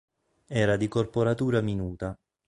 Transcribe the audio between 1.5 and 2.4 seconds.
minuta.